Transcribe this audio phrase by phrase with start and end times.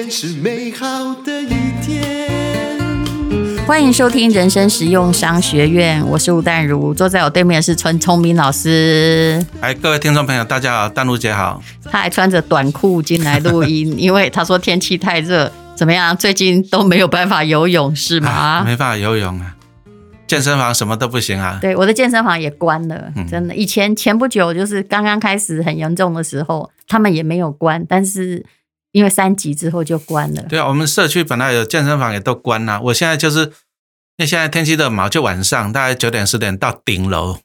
[0.00, 1.48] 天是美好的一
[1.82, 2.26] 天。
[3.66, 11.62] 欢迎收听人生实用商学院，我是吴淡如，坐在我对面的是陈聪明老师，哎，各位听众朋友，大家好，淡如姐好。
[11.84, 16.16] 他还穿着短裤进来录音，因为他说天气太热，怎么样？
[16.16, 18.64] 最近都没有办法游泳是 啊吗？
[18.64, 19.54] 没办法游泳啊，
[20.26, 21.58] 健身房什么都不行啊。
[21.60, 23.54] 对，我的健身房也关了，嗯真的。
[23.54, 28.46] 以前前不久就是刚刚开始很严重的时候，他们也没有关，但是
[28.92, 30.42] 因为三级之后就关了。
[30.42, 33.52] 对啊，我们社区本来有健身房也都关了、我现在就是，因
[34.18, 37.38] 为现在天气热嘛，就晚上大概九点十点到顶楼，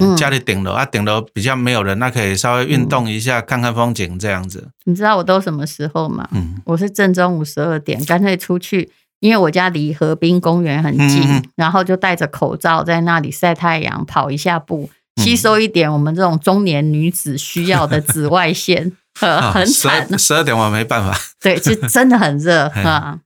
[0.00, 4.68] 嗯家里顶楼啊，顶楼比较没有人，那可以稍微运动一下，看看风景这样子。
[4.84, 6.28] 你知道我都什么时候吗？
[6.32, 8.90] 嗯，我是正中午十二点，干脆出去，
[9.20, 20.18] 因为我家离河滨公园很近，然后就戴着口罩在那里晒太阳，跑一下步，嗯吸收一点我们这种中年女子需要的紫外线， 呃，很十惨二。
[20.18, 21.18] 十二点我没办法。
[21.40, 23.18] 对，就真的很热 嘿啊。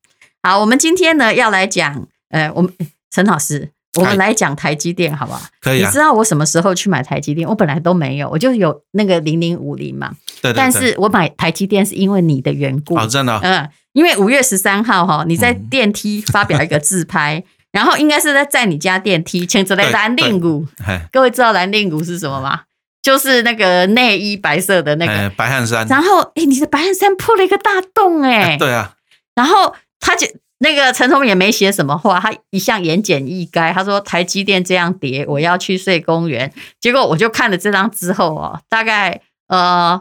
[0.43, 2.73] 好，我们今天呢要来讲，呃，我们
[3.11, 5.41] 陈老师，我们嗨来讲台积电，好不好？
[5.61, 7.49] 可以啊你知，道我什么时候去买台积电？
[7.49, 10.11] 我本来都没有，我就有那个零零五零嘛。
[10.43, 10.57] 对对对。
[10.57, 12.97] 但是我买台积电是因为你的缘故。
[12.97, 20.67] 哦，真的哦、嗯，因为五月十三号哈，你在嗯电梯发表一个自拍，然后应该是在在你家电梯，牵着来对蓝令鼓。
[20.85, 22.63] 哎各位知道蓝令股是什么吗？
[23.05, 25.31] 就是那个内衣白色的那哎，个。
[25.37, 25.87] 白汗衫。
[25.87, 28.95] 然后，哎，你的白汗衫破了一个大洞，哎，对啊，
[29.35, 30.27] 然后他就
[30.61, 33.75] 那个陈聪明也没写什么话，他一向言简意赅。
[33.75, 36.51] 他说台积电这样跌，我要去睡公园。
[36.81, 40.01] 结果我就看了这张之后哦，大概呃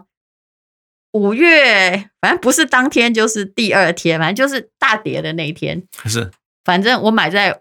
[1.11, 5.83] 五月，反正不是当天就是第二天，反正就是大跌的那一天。
[6.05, 6.31] 是，
[6.63, 7.59] 反正我买在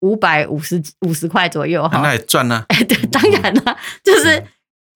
[0.00, 2.00] 五百五十五十块左右哈。
[2.00, 2.64] 那也赚啊。
[2.68, 4.42] 哎， 对，当然了，就是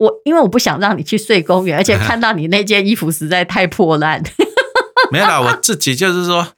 [0.02, 4.20] 我因为我不想让你去睡公园，而且看到你那件衣服实在太破烂。
[5.12, 6.48] 没有啦，我自己就是说，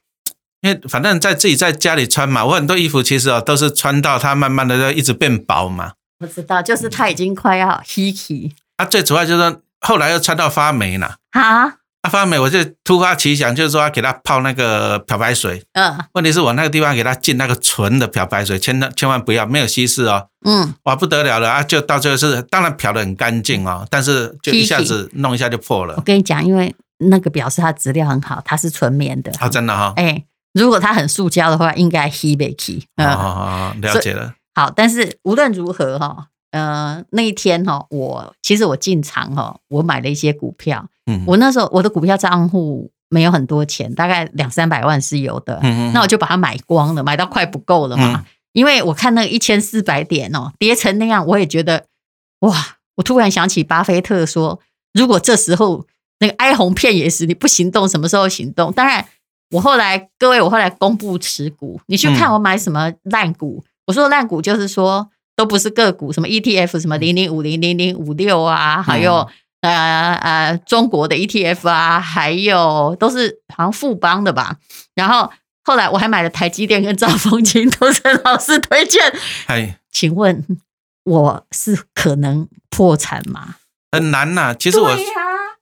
[0.61, 5.91] 因为反正在自己在家里穿嘛，我很多衣服其实哦都是穿到它慢慢的就一直变薄嘛。
[6.19, 11.17] 我知道，就是它已经快要 hiki 啊，最主要就是说后来又穿到发霉了。
[11.31, 15.63] 哈，啊，发霉我就突发奇想，就是说要给它泡那个漂白水。
[15.73, 21.63] 嗯问题是我那个地方给它进那个纯的漂白水，千万千万不要没有稀释哦，嗯，哇不得了了啊！
[21.63, 26.01] 就到最后是当然漂的很干净哦，但是就一下子弄一下就破了我。
[26.01, 29.31] 跟你讲，因为那个表示它质量很好，它是纯棉的。
[29.39, 30.23] 啊，真的哈、哎、
[30.53, 32.81] 如果它很塑胶的话，应该 he 不 he？
[32.81, 34.35] 哦，嗯，哦哦了解了。
[34.53, 40.85] 好，但是无论如何哈，呃，那一天哈，我其实我进场哈，我买了一些股票。
[41.05, 45.59] 嗯，我那时候我的股票账户没有很多钱，大概两三百万是有的。
[45.93, 48.25] 那我就把它买光了，买到快不够了嘛。
[48.53, 51.85] 因为我看那个一千四百点哦，跌成那样，我也觉得
[52.39, 52.77] 哇！
[52.95, 54.61] 我突然想起巴菲特说，
[54.93, 55.85] 如果这时候
[56.19, 58.71] 那个哀鸿遍野时你不行动，什么时候行动？
[58.71, 59.05] 当然，
[59.51, 63.61] 我后来各位，我后来公布持股，你去看嗯我买什么烂股。
[63.87, 69.27] 我说烂股就是说都不是个股，什么 ETF，什么零零五零零零五六啊，还有、
[69.61, 74.57] 呃呃中国的 ETF 啊，还有都是好像富邦的吧。
[74.93, 75.31] 然后
[75.63, 79.01] 后来我还买了台积电跟兆丰金，都是老师推荐。
[79.47, 80.45] 哎，请问
[81.03, 83.55] 我是可能破产吗？
[83.91, 84.97] 很难呐、其实我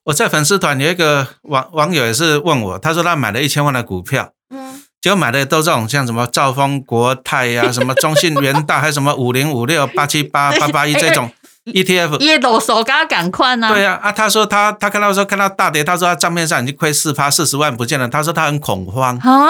[0.06, 11.30] 我在粉丝团有一个网网友也是问我，他说他买了一千万的股票，嗯，结果买的都这种像什么兆丰、国泰呀、什么中信、元大，还有什么五零五六、八七八、 八八一这种
[11.66, 12.18] ETF。
[12.20, 13.68] 耶，抖手给他赶快呢。
[13.72, 18.08] 对呀、啊，他说他他看到说看到大跌，他说他账面上已经亏四趴，四十万不见了。
[18.08, 19.16] 他说他很恐慌。
[19.18, 19.48] 啊，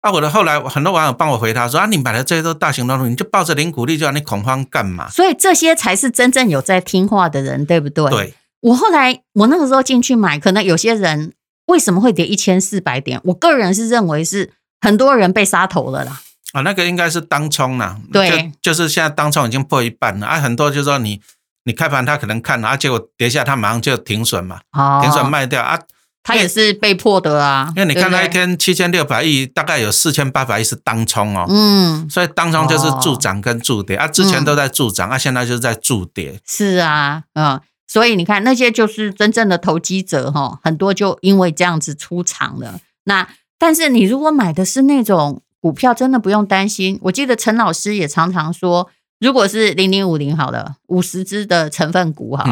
[0.00, 5.08] 啊，我的后来很多网友帮我回他说啊，你买的这些都大型动物，你就抱着零股利就让，你恐慌干嘛？
[5.10, 8.10] 所以这些才是真正有在听话的人，对不对？。
[8.10, 11.34] 对，我后来我那个时候进去买，可能有些人
[11.66, 13.20] 为什么会跌一千四百点？
[13.24, 14.50] 我个人是认为是
[14.80, 16.22] 很多人被杀头了啦。
[16.52, 21.20] 啊，那个应该是当冲啦，对就，就是现在当冲已经破一半了啊，很多就是说你
[21.64, 25.78] 你开盘他可能看然啊，结果跌下他马上就停损嘛，哦停损卖掉啊，
[26.22, 27.72] 他也是被迫的啊。
[27.76, 42.80] 因为你看那一，天七千六百亿，大概有四千八百亿是当冲哦，嗯，所以当冲就是助涨跟助跌啊，之前嗯都在助涨啊，现在就是在助跌，是啊，嗯，所以你看那些就是真正的投机者哈，很多就因为这样子出场了。
[43.04, 46.98] 那但是你如果买的是那种股票，真的不用担心。
[47.02, 48.88] 我记得陈老师也常常说，
[49.20, 52.44] 如果是零零五零好了，五十只的成分股哈，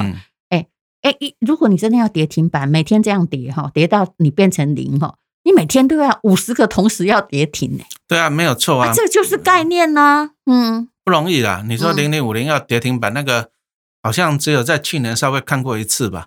[0.50, 0.66] 哎，
[1.02, 11.64] 哎、一如果你真的要跌停板，每天这样跌哈，跌到你变成零哈，你每天都要五十个同时要跌停呢、对啊，没有错啊啊，，这就是概念呐、嗯，不容易啦。
[11.66, 13.50] 你说嗯零零五零要跌停板，那个
[14.02, 16.26] 好像只有在去年稍微看过一次吧。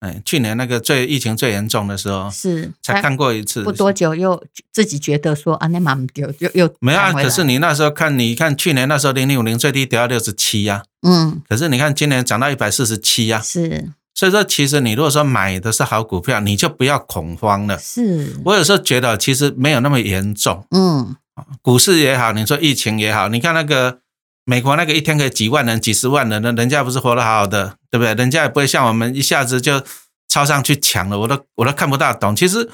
[0.00, 4.42] 哎，去年那个最疫情最严重的时候，是才看过一次，不多久又
[4.72, 7.12] 自己觉得说啊，那蛮丢，又又没有啊。
[7.12, 17.78] 可是你那时候看，你看去年那时候零零五零最低跌到六十七呀，嗯可是你看今年涨到一百四十七呀，是所以说其实你如果说买的是好股票，你就不要恐慌了。
[17.78, 21.14] 是我有时候觉得其实没有那么严重，嗯
[21.60, 23.98] 股市也好，你说疫情也好，你看那个
[24.44, 28.14] 美国那个一天可以几万人、几十万人的，人家不是活得好好的，对不对？
[28.14, 29.82] 人家也不会像我们一下子就
[30.28, 32.34] 超上去抢了，我都我都看不大懂。
[32.34, 32.70] 其实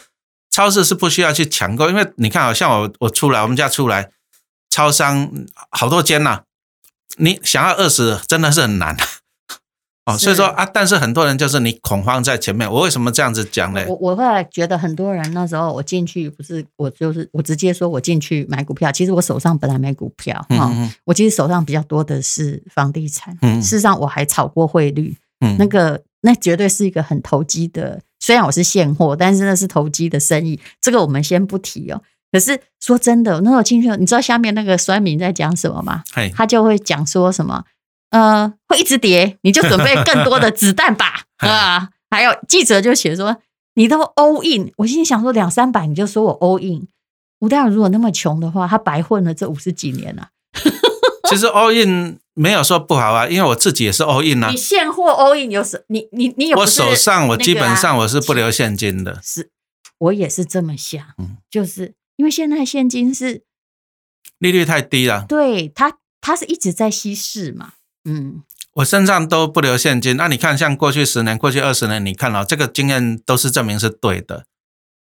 [0.51, 4.11] 超市是不需要去抢购，因为你看，好像我我出来，我们家出来，
[4.71, 5.31] 超商
[5.71, 6.43] 好多间呐、
[7.19, 8.97] 你想要饿死真的是很难。
[10.07, 12.71] 哦，所以说啊，但是很多人就是你恐慌在前面。
[12.71, 13.85] 我为什么这样子讲呢？
[13.89, 32.01] 我我后来觉得很多人那时候我进去不是我就是我直接说我进去买股票，其实我手上本来没股票哈、嗯嗯我其实手上比较多的是房地产，嗯事实上我还炒过汇率，嗯那个那绝对是一个很投机的，虽然我是现货，但是那是投机的生意，这个我们先不提哦。
[32.31, 36.03] 可是说真的，那时候进去，你知道下面那个酸民在讲什么吗？
[36.13, 37.65] 嘿，他就会讲说什么，
[38.11, 43.37] 呃，会一直跌，你就准备更多的子弹吧， 啊，还有记者就写说，
[43.75, 46.89] 你都 all in，我心里想说两三百你就说我 all in，
[47.41, 50.31] 吴大如如果那么穷的话，他白混了这五十几年啊，
[51.29, 54.51] 其实 all in 没有说不好啊，因为我自己也是 all in 啊。
[54.51, 54.57] 你。
[54.57, 59.51] 现货 all in 有什你你你也不我手上我基本上我是不留现金的，是，
[59.99, 61.37] 我也是这么想，嗯。
[61.51, 63.43] 就是因为现在现金是
[64.39, 67.73] 利率太低了，对它它是一直在稀释嘛，
[68.07, 68.43] 嗯，
[68.75, 70.17] 我身上都不留现金。
[70.17, 74.45] 那你看，像过去十年、过去二十年，你看哦，这个经验都是证明是对的。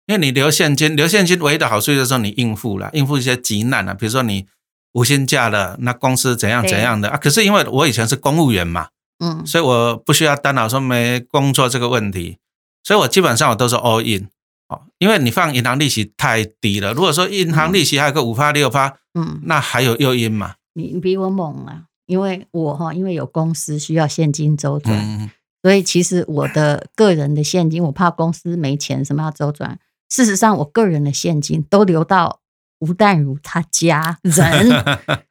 [0.08, 4.48] 因为你留现金，留现金唯一的好处就是说你应付了，应付一些急难啊，比如说你
[4.94, 7.18] 无薪假了，那公司怎样怎样的啊。
[7.18, 8.88] 可是因为我以前是公务员嘛，
[9.20, 12.38] 嗯，所以我不需要担恼说没工作这个问题，
[12.84, 14.30] 所以我基本上我都是 all in
[14.70, 16.94] 哦，因为你放银行利息太低了。
[16.94, 20.56] 如果说银行利息还有个五趴六趴，嗯，那还有诱因嘛？
[20.74, 25.30] 你你比我猛啊，因为我哈，因为有公司需要现金周转，嗯，
[25.62, 29.78] 所以其实我的个人的现金，我怕公司没钱，什么要周转。
[30.10, 32.40] 事实上，我个人的现金都留到
[32.80, 34.72] 吴淡如他家 人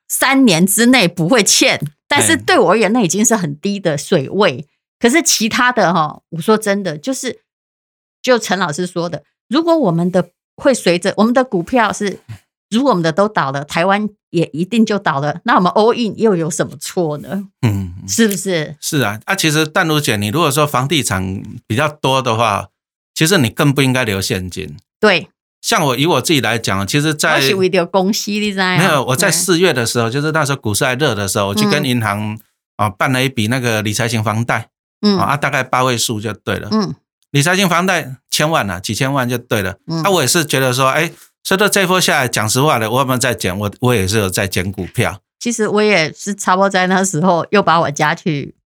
[0.07, 4.69] 三年之内不会欠，但是哎对我而言，那已经是很低的水位。
[4.99, 7.41] 可是其他的哈，我说真的，就是
[8.23, 12.21] 就陈老师说的，如果我们的会随着我们的股票是，
[12.71, 17.45] 如果我们的都倒了，台湾也一定就倒了，那我们 all in 又有什么错呢？
[17.63, 18.77] 嗯，是不是？
[18.81, 22.69] 是啊，啊，其实淡如姐，你如果说房地产比较多的话，
[23.15, 24.77] 其实你更不应该留现金。
[24.99, 25.29] 对，
[25.63, 32.39] 像我以我自己来讲，其实在我是为了公司，你知没有我在四月的时候，就是那时候股市还热的时候，我去跟嗯银行
[32.77, 34.71] 啊办了一笔那个理财型房贷
[35.03, 36.69] 嗯啊，大概八位数就对了。
[36.73, 36.95] 嗯
[37.33, 39.77] 理财型房贷千万啊，几千万就对了。
[39.89, 41.11] 嗯啊，我也是觉得说，哎，
[41.47, 43.57] 随着这一波下来，讲实话呢，我有没有在减？
[43.57, 45.21] 我我也是有在减股票。
[45.39, 48.57] 其实我也是差不多在那时候又把我家去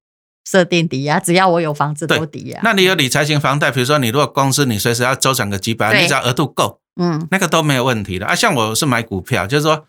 [0.49, 2.59] 设定抵押，只要我有房子都抵押。
[2.62, 8.35] 那你有理财型房贷，比如说你如果公司你随时要周转个几百万，你只要额度够，嗯那个都没有问题的啊。
[8.35, 9.85] 像我是买股票，就是说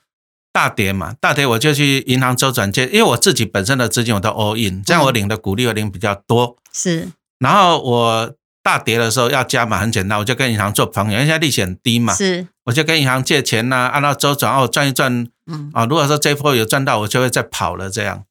[0.51, 6.57] 大跌嘛，大跌我就去银行周转借，因为我自己本身的资金我都 all in，这样我领的股利会领比较多。
[6.73, 7.07] 是
[7.39, 15.85] 然后我大跌的时候要加码，很简单，我就跟银行做朋友，因为现在利息很低嘛，是我就跟银行借钱呐、按照周转哦赚一赚嗯啊。
[15.85, 18.23] 如果说这波有赚到，我就会再跑了这样。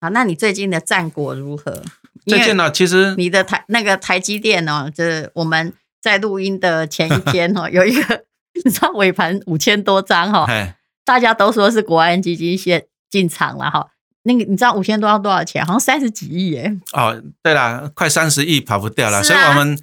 [0.00, 0.10] 好。
[0.10, 1.82] 那你最近的战果如何？
[2.26, 8.24] 最近呢，其实你的台那个台积电哦，就是我们在录音的前一天哦， 有一个
[8.64, 13.88] 你知道尾盘五千多张哈、哦，哎，大家都说是国安基金先进场了哈。
[14.26, 15.64] 那个你知道五千多要多少钱？
[15.64, 16.76] 好像三十几亿耶。
[16.92, 19.78] 哦，对啦，快三十亿跑不掉了，啊所以我们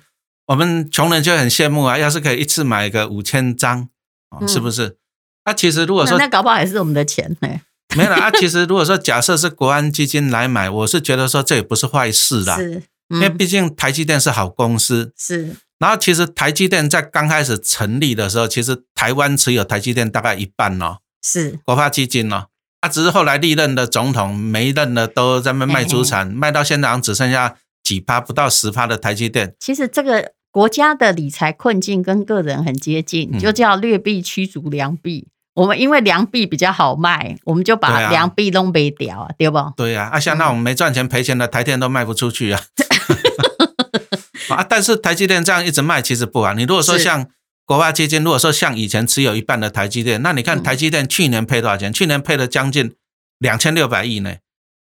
[0.47, 3.89] 我们穷人就很羡慕啊，要是可以一次买个五千张，
[4.29, 4.97] 哦，嗯是不是？
[5.45, 7.49] 啊，其实如果说那搞不好也是我们的钱呢。
[7.95, 15.13] 没有了啊，其实如果说假设是国安基金来买，我是觉得说这也不是坏事啦，是，因为嗯，毕竟台积电是好公司。
[15.15, 22.47] 是然后其实台积电在刚开始成立的时候，其实台湾持有台积电大概一半哦，是，国发基金哦，
[22.83, 29.55] 啊，只是后来历任的总统每一任的都在那边卖主产，卖到现在好像只剩下几趴，不到十趴的台积电。
[29.57, 35.29] 其实这个国家的理财困境跟个人很接近，嗯就叫劣币驱逐良币。
[35.53, 39.57] 我们因为良币比较好卖，我们就把啊良币弄没掉啊，对不？
[39.77, 42.59] 对呀、啊，像那种没赚钱赔钱的台电都卖不出去啊。
[44.49, 46.53] 啊，但是台积电这样一直卖其实不好。
[46.53, 47.29] 你如果说像
[47.65, 51.93] 国发基金，如果说像以前持有一半的台积电，那你看嗯台积电去年配多少钱？
[51.93, 52.93] 去年配了将近
[53.39, 54.35] 两千六百亿呢。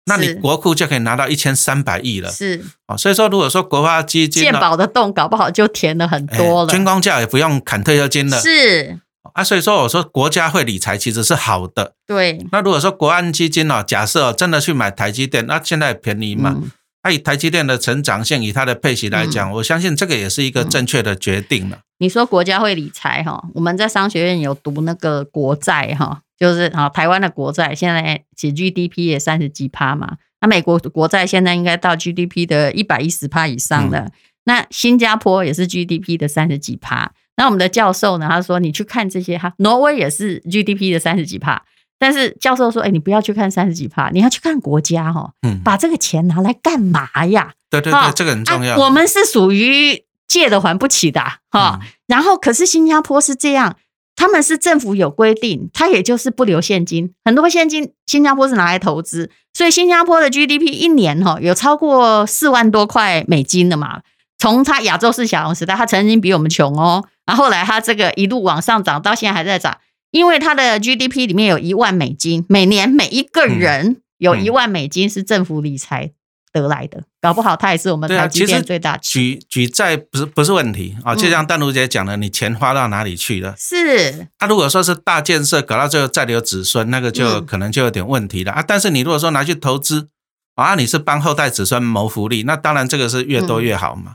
[0.07, 2.31] 那你是国库就可以拿到一千三百亿了。
[2.31, 6.71] 是哦，所以说如果说国发基金呢健保的洞搞不好就填了很哎多了。
[6.71, 8.41] 军工教也不用砍退休金了。
[8.41, 8.99] 是，
[9.35, 11.93] 啊，所以说我说国家会理财其实是好的。
[12.07, 16.55] 对，那如果说国安基金哦，假设、哦、真的去买台积电，那现在便宜嘛？
[16.57, 16.71] 嗯
[17.03, 21.81] 那、以台积电的成长性，以它的配息来讲，我相信这个也是一个正确的决定了。
[21.99, 34.11] 你说国家会理财哈，我们在商学院有读那个国债哈，就是啊台湾的国债现在其 GDP 也三十几趴嘛，那美国国债现在应该到 GDP 的一百一十趴以上了，
[34.45, 37.13] 那新加坡也是 GDP 的三十几趴。
[37.37, 41.63] 那我们的教授呢，他说你去看这些哈，挪威也是 GDP 的三十几趴。
[42.01, 47.53] 但是教授说：“哎、你不要去看三十几趴，你要去看国家哈，嗯，把这个钱拿来干嘛呀？
[47.69, 48.77] 对对哈对，这个很重要。
[48.77, 48.85] 啊。
[48.85, 53.77] 我们是属于借的还不起的啊哈、嗯然后可是新加坡是这样，
[54.15, 64.01] 他们是政府有规定，他也就是不留现金，很多现金新加坡是拿来投资，所以新加坡的 GDP 一年哈有超过四万多块美金的嘛。
[64.39, 69.79] 从他亚洲四小龙时代，他曾经比我们穷哦，然后后来他这个一路往上涨，到现在还在涨，
[70.13, 76.13] 因为他的 GDP 里面有一万美金，每年每一个人有嗯一万美金是政府理财
[76.53, 79.11] 得来的，搞不好它也是我们台积电最大值。
[79.11, 83.55] 举举债不是不是问题啊，就嗯像淡如姐讲的，你钱花到哪里去了？
[83.57, 88.65] 是，啊，如果说是大建设搞到最后再留子孙，那个就嗯可能就有点问题了、啊。
[88.67, 90.09] 但是你如果说拿去投资
[90.55, 94.15] 啊，你是帮后代子孙谋福利，那当然这个是越多越好嘛。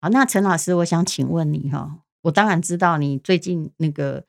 [0.00, 4.24] 好，那陈老师，我想请问你哈，我当然知道你最近那个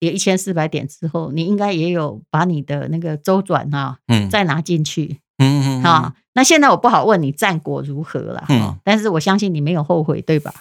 [0.00, 6.14] 跌一千四百点之后，你应该也有把你的那个周转啊嗯再拿进去嗯嗯哈。
[6.34, 10.54] 那现在我不好问你战果如何了嗯，但是我相信你没有后悔，对吧？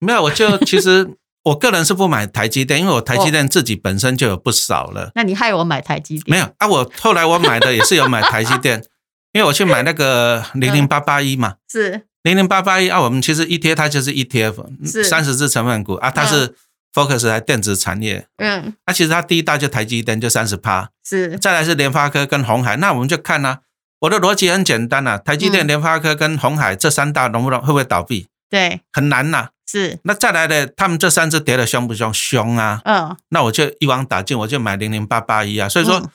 [0.00, 1.08] 没有，我就 其实
[1.44, 5.12] 我个人是不买台积电，因为我台积电自己本身就有不少了。
[5.14, 8.84] 那你害我买台积电，没有啊，我后来我买的也是有买台积 电，
[9.32, 16.56] 因为我去买那个零零八八一嘛，是零零八八一啊，我们其实 ETF 它就是 ETF，是三十只成分股啊，它是
[16.92, 18.26] focus 在电子产业。
[18.38, 23.60] 嗯那、其实它第一大就台积电就三十趴，是再来是联发科跟红海，那我们就看啊，
[24.04, 28.28] 我的逻辑很简单啊，台积电、嗯联发科跟红海这三大能不能会不会倒闭？
[28.50, 32.12] 对很难呐、是那再来的，他们这三只跌的凶不凶？
[32.12, 32.80] 凶啊！
[32.84, 35.68] 嗯那我就一网打尽，我就买零零八八一啊。
[35.68, 36.08] 所以说、嗯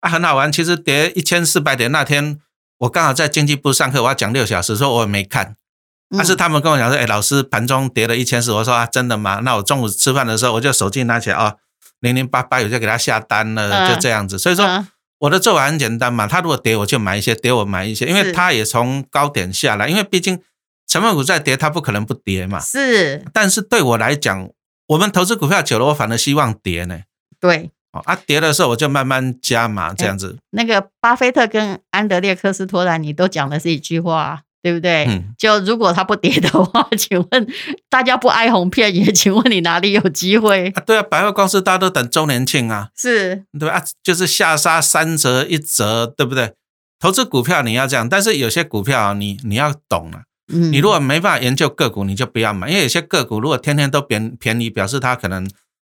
[0.00, 0.50] 啊，很好玩。
[0.50, 2.40] 其实跌一千四百点那天，
[2.78, 5.56] 我刚好在经济部上课，我要讲六小时，说我也没看。
[6.10, 9.40] 嗯但是他们跟我讲说，哎，老师盘中跌了一千四，我说啊，真的吗？
[9.42, 11.54] 那我中午吃饭的时候，我就手机拿起来啊，
[12.00, 14.38] 零零八八，有就给他下单了，嗯就这样子。
[14.38, 14.86] 所以说嗯
[15.24, 20.40] 我的做法很简单嘛，他如果跌我就买一些，跌我买一些，因为是他也从高点下来，因为毕竟
[20.86, 22.60] 成分股在跌，它不可能不跌嘛。
[22.60, 24.50] 是但是对我来讲，
[24.88, 27.00] 我们投资股票久了，我反而希望跌呢。
[27.40, 27.70] 对。
[27.92, 30.36] 哦啊，跌的时候我就慢慢加嘛，这样子。
[30.50, 35.04] 那个巴菲特跟安德烈克斯托兰你都讲的是一句话，对不对？
[35.04, 37.46] 嗯就如果它不跌的话， 请问
[37.90, 40.72] 大家不哀鸿遍野，请问你哪里有机会？
[40.74, 43.74] 啊，对啊，百货公司大家都等周年庆啊，是对吧？
[43.76, 46.54] 啊，就是下杀三折一折，对不对？
[46.98, 50.22] 投资股票你要这样，但是有些股票啊你你要懂啊。
[50.50, 55.46] 嗯你如果没办法研究个股，你就不要买，因为有些个股如果天天都便便宜，表示它可能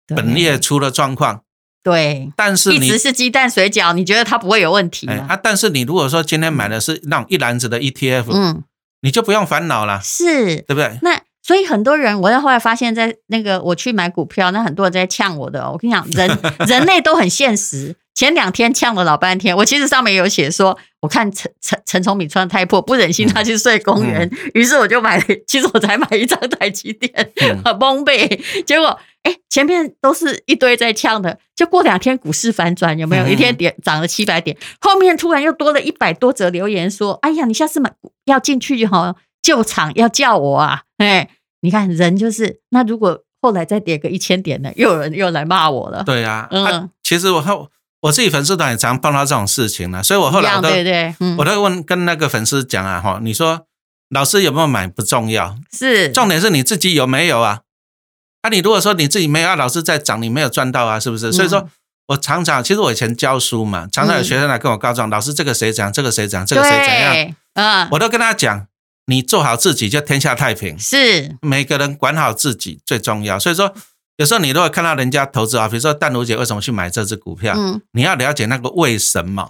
[0.08, 1.42] 本业出了状况。
[1.86, 8.64] 对，但是你直是鸡蛋水饺，你觉得它不会有问题啊，但是你如果说今天买的是那种一篮子的 ETF，、嗯，
[9.02, 11.00] 你就不用烦恼了，是对不对？
[11.02, 11.22] 那。
[11.48, 15.74] 所以很多人，我在后来发现，在那个我去买股票，那很多人在呛我的哦。
[15.74, 17.96] 我跟你讲，人 人类都很现实。
[18.16, 27.14] 前两天呛了老半天，我其实上面有写说，我看陈陈陈崇敏穿得太破，不忍心他去睡公园，于是我就买了，其实我才买一张台积电，
[27.44, 28.64] 嗯很崩溃。
[28.66, 33.26] 结果哎，前面都是一堆在呛的，就过两天股市反转，有没有？
[33.26, 37.92] 嗯一天跌涨了七百点，后面突然又多了一百多则留言说，哎呀，你下次买
[38.26, 40.84] 要进去哈，救场要叫我啊！
[40.98, 41.28] 哎，
[41.62, 46.04] 你看人就是那如果后来再跌个一千点呢，又有人又来骂我了。
[46.04, 47.70] 对呀、啊，嗯啊其实我后
[48.02, 53.66] 我自己粉丝团也常碰到这种事情呢，所以我后来我都对对，嗯，我都问跟那个粉丝讲啊，哈，你说
[54.10, 57.62] 老师有没有买不重要，是重点是你自己有没有啊？
[58.46, 61.32] 啊，你如果说你自己没有，啊，老师在涨，你没有赚到啊，是不是？
[61.32, 61.68] 所以说。
[62.10, 68.68] 我常常，其实我以前教书嘛，常常有学生来跟我告状，老师这个谁讲，这个谁讲，这个谁怎样，对，嗯，我都跟他讲，
[69.08, 73.40] 你做好自己就天下太平，是每个人管好自己最重要。
[73.40, 73.74] 所以说，
[74.18, 77.82] 有时候你如果看到人家投资啊，比如说淡如姐为什么去买这只股票，嗯。
[77.94, 79.50] 你要了解那个为什么。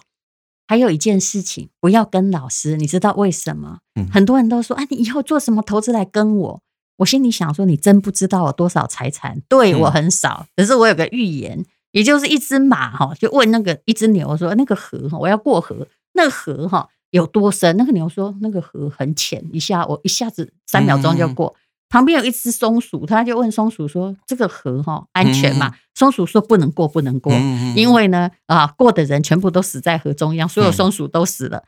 [0.65, 3.79] 还有一件事情，不要跟老师，你知道为什么？
[3.99, 6.61] 嗯很多人都说，啊，你以后做什么投资来跟我。
[6.97, 10.47] 我心里想说，你真不知道我多少财产，对嗯我很少。
[10.55, 17.75] 可是我有个预言，也就是一只马哈，就问那个一只牛说，那个河哈，我要过河，那个河哈有多深？
[17.77, 21.55] 那个牛说那个河很浅，一下我一下子三秒钟就过。
[21.87, 27.31] 旁边有一只松鼠，他就问松鼠说：“这个河哈安全吗？”松鼠说：“不能过，不能过，
[27.75, 31.63] 因为呢啊，过的人全部都死在河中央，所有松鼠都死了。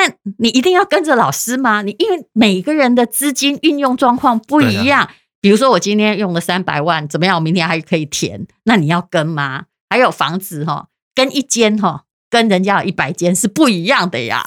[0.00, 1.82] 那你一定要跟着老师吗？
[1.82, 7.36] 你因为每个人的资金运用状况不一样，比如说我今天用了三百万，怎么样？
[7.36, 9.64] 我明天还可以填，那你要跟吗？
[9.90, 14.40] 还有房子哈，跟一间哈。”跟人家有一百间是不一样的呀。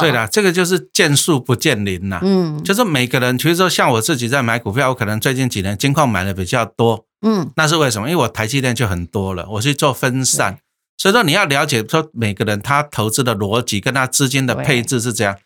[0.00, 2.18] 对了，这个就是见树不见林呐。
[2.22, 7.04] 嗯，就是每个人，其实说像我自己在买股票，我可能最近几年金矿买的比较多。
[7.20, 8.08] 嗯，那是为什么？
[8.08, 10.60] 因为我台积电就很多了，我去做分散。
[10.96, 15.36] 所以说你要了解说每个人他投资的逻辑跟他资金的配置是怎样。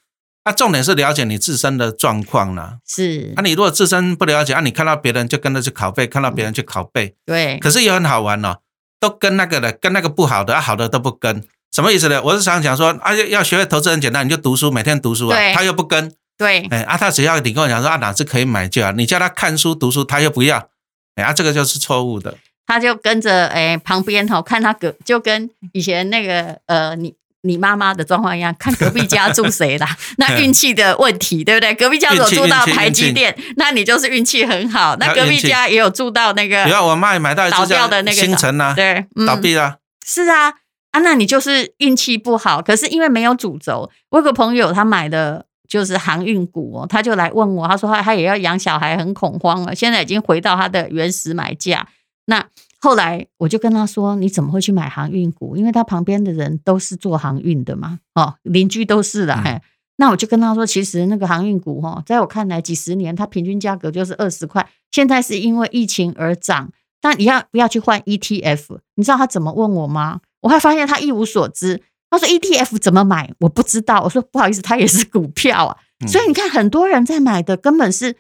[0.45, 2.79] 那重点是了解你自身的状况啦。
[2.87, 3.35] 是。
[3.37, 7.15] 那你如果自身不了解，啊，你看到别人就跟着去拷贝，看到别人去拷贝。
[7.27, 7.59] 对。
[7.59, 8.57] 可是也很好玩哦，
[8.99, 11.45] 都跟那个的，跟那个不好的，啊好的都不跟。
[11.71, 12.23] 什么意思呢？
[12.23, 15.37] 我是想讲说，啊，要学会投资很简单，你就读书，每天读书啊。
[15.53, 16.11] 他又不跟。
[16.39, 16.67] 对。
[16.71, 20.71] 哎，啊，他只要你跟我讲说啊，哪只可以买就好，你叫他看书读书，他又不要。
[21.17, 22.39] 哎，啊，这个就是错误的。
[22.71, 27.13] 他就跟着哎旁边哈，看他隔，就跟以前那个呃，你
[27.43, 31.75] 你妈妈的状况一样，看隔壁家住谁啦， 那运气的问题，对不对？
[31.75, 34.95] 隔壁家有住到台积电，那你就是运气很好。
[35.01, 39.79] 那隔壁家也有住到那个，有啊，我妈也买到倒掉的那个星辰啊，对，倒闭了。
[40.07, 40.55] 是啊。
[40.93, 42.61] 啊，那你就是运气不好。
[42.61, 49.73] 可是因为没有主轴，我有个朋友他买的就是航运股哦，他就来问我，他说他他也要养小孩，很恐慌了。
[49.73, 51.87] 现在已经回到他的原始买价。
[52.31, 52.47] 那
[52.79, 55.57] 后来我就跟他说，你怎么会去买航运股？
[55.57, 59.37] 因为他旁边的人都是做航运的嘛，哦，邻居都是的。
[59.37, 59.61] 嘿，
[59.97, 66.71] 那我就跟他说，其实那个航运股哈，在我看来几十年它平均价格就是二十块，现在是因为疫情而涨。
[67.03, 68.79] 但你要不要去换 ETF？
[68.95, 70.21] 你知道他怎么问我吗？
[70.43, 71.83] 我还发现他一无所知。
[72.11, 73.33] 他说 ETF 怎么买？
[73.41, 74.03] 我不知道。
[74.03, 75.77] 我说不好意思，它也是股票啊。
[76.07, 78.17] 所以你看，很多人在买的根本是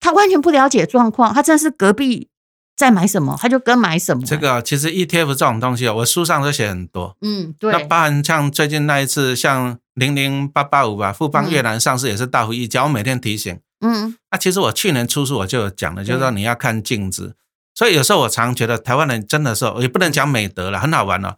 [0.00, 1.34] 他完全不了解状况。
[1.34, 2.28] 他真的是隔壁
[2.80, 4.24] 在买什么，他就跟买什么。
[4.24, 7.14] 这个其实 ETF 这种东西我书上都写很多。
[7.20, 7.70] 嗯，对。
[7.70, 12.84] 那包含像最近那一次，像零零八八五吧，富邦越南上市也是大幅溢价。
[12.84, 13.58] 我每天提醒。
[13.82, 14.16] 嗯。
[14.30, 17.34] 那其实我去年出书我就有讲了，就是说你要看镜子。
[17.74, 21.36] 所以有时候我常觉得台湾人真的是也不能讲美德了，很好玩哦。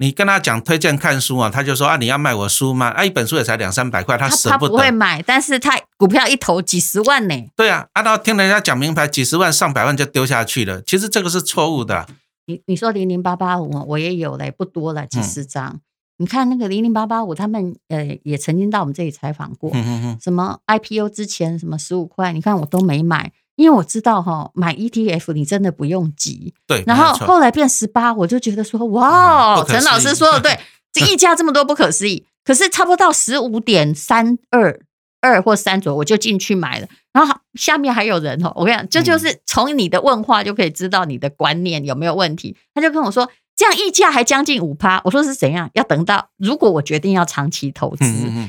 [0.00, 2.88] 你跟他讲推荐看书啊，他就说啊，你要卖我书吗？
[2.90, 4.68] 啊，一本书也才两三百块，他舍不得。
[4.68, 7.34] 他不会买，但是他股票一投几十万呢。
[7.56, 10.80] 对啊，按照听人家讲名牌，几十万上百万就丢下去了。
[10.82, 12.06] 其实这个是错误的。
[12.46, 15.80] 你你说零零八八五，我也有嘞，不多了，几十张。
[16.18, 19.72] 你看那个零零八八五，他们呃也曾经到我们这里采访过，
[20.20, 23.32] 什么 IPO 之前什么十五块，你看我都没买。
[23.58, 26.54] 因为我知道哈，买 ETF 你真的不用急。
[26.64, 30.60] 对，然后后来变十八，我就觉得说，哇，陈老师说的对，
[30.92, 32.24] 这溢价这么多不可思议。
[32.44, 34.80] 可是差不多到十五点三二
[35.20, 36.86] 二或三左右，我就进去买了。
[37.12, 42.56] 然后下面还有人哦，我跟你讲，这就是从你的问话就可以知道你的观念有没有问题。
[42.72, 45.02] 他就跟我说，这样溢价还将近五趴。
[45.04, 45.68] 我说是怎样？
[45.74, 48.04] 要等到如果我决定要长期投资，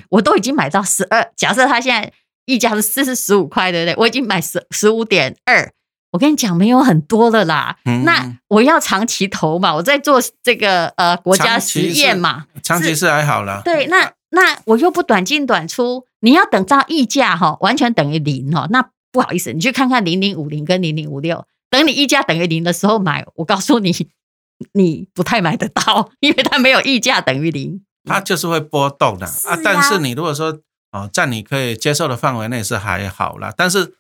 [0.10, 1.32] 我都已经买到十二。
[1.36, 2.14] 假设他现在。
[2.50, 3.96] 溢价是四是十五块，对不对？
[4.02, 5.72] 我已经买十十五点二，
[6.12, 7.78] 我跟你讲没有很多了啦。
[8.04, 13.62] 那我要长期投嘛，我在做这个呃国家实验嘛，长期是还好啦。
[13.64, 23.94] 对，那那我又不短进短出，你要等到溢价哈完全等于零哈，那不好意思，你去看看零零五零跟零零五六，等你溢价等于零的时候买，我告诉你，
[24.74, 29.58] 你不太买得到，因为它没有溢价等于零，它就是会波动的啊。
[29.64, 30.60] 但是你如果说
[30.92, 33.96] 哦，在你可以接受的范围内是还好啦，但是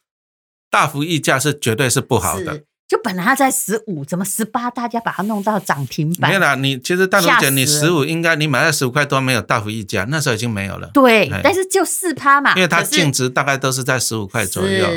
[0.69, 2.63] 大幅溢价是绝对是不好的。
[2.87, 4.71] 就本来它在十五，怎么十八？
[4.71, 6.31] 大家把它弄到涨停板。
[6.31, 10.89] 没有啦，你其实大龙姐，你十五应该你买在十五块多，没有大幅溢价，那时候已经没有了。
[10.91, 14.87] 对，但是就四趴嘛，因为它净值大概都是在十五块左右。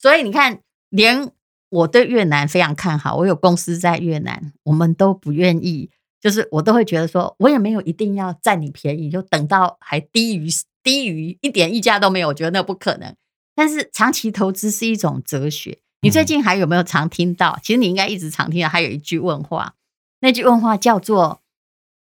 [0.00, 1.28] 所以你看，连
[1.70, 5.90] 我对越南非常看好，我有公司在越南，我们都不愿意，
[6.24, 10.48] 就是我都会觉得说，我也没有一定要占你便宜，就等到还低于。
[10.82, 13.16] 低于一点溢价都没有，我觉得那不可能。
[13.54, 15.78] 但是长期投资是一种哲学。
[16.02, 17.58] 你最近还有没有常听到？
[17.62, 18.68] 其实你应该一直常听到。
[18.68, 19.76] 还有一句问话，
[20.20, 21.40] 那句问话叫做：“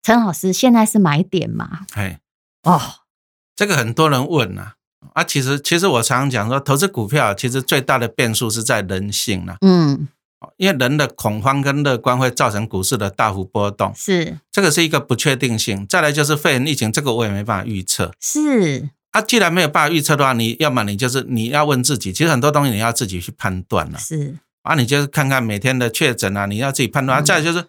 [0.03, 2.19] 陈老师，现在是买点吗？”哎，
[2.61, 2.79] 哦，
[3.55, 4.73] 这个很多人问呐。
[5.13, 9.57] 啊，其实其实我常常讲说，投资股票其实最大的变数是在人性了。
[9.61, 10.07] 嗯。
[10.57, 15.85] 因为人的恐慌跟乐观会造成股市的大幅波动，是这个是一个不确定性。
[15.87, 18.11] 再来就是肺炎疫情，这个我也没办法预测。
[18.21, 23.97] 是啊，既然没有办法预测的话，你要么你就是你要问自己，其实很多东西你要自己去判断了。
[23.97, 27.23] 是啊，你就是看看每天的确诊啊，你要自己判断。
[27.23, 27.65] 再就是，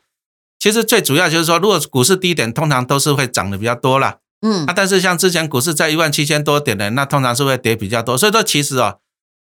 [0.58, 4.18] 其实最主要就是说，如果股市低点，通常都是会涨的比较多啦。
[4.42, 8.18] 嗯啊，但是像之前股市在一万七千多点的，那通常是会跌比较多。
[8.18, 8.98] 所以说，其实哦，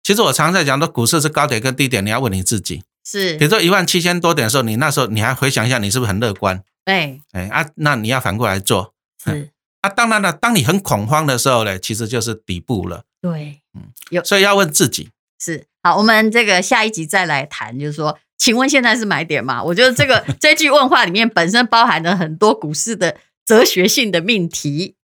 [0.02, 2.82] 其实我常在讲的，股市是高点跟低点，你要问你自己。
[3.08, 6.60] 是比如说一万七千多点的时候，你那时候你还回想一下，你是不是很乐观？
[6.86, 9.88] 哎哎啊，那你要反过来做是啊。
[9.88, 13.04] 当然了，当你很恐慌的时候呢，其实就是底部了。
[13.22, 19.62] 对嗯，有所以要问自己，是好，我们这个下一集再来谈，就是说，请问现在是买点吗？
[19.62, 24.96] 我觉得这个 这句问话里面本身包含了很多股市的哲学性的命题。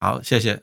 [0.00, 0.62] 好，谢谢。